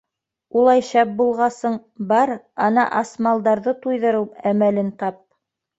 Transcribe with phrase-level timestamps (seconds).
[0.61, 1.77] Улай шәп булғасың,
[2.13, 2.33] бар,
[2.69, 5.27] ана, ас малдарҙы туйҙырыу әмәлен тап!